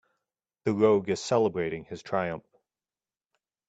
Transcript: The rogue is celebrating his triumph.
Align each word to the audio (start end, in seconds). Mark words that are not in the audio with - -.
The 0.65 0.73
rogue 0.73 1.09
is 1.09 1.19
celebrating 1.23 1.85
his 1.85 2.01
triumph. 2.01 2.47